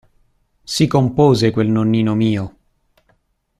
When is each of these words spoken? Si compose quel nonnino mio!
Si 0.75 0.87
compose 0.87 1.51
quel 1.51 1.69
nonnino 1.71 2.15
mio! 2.15 2.45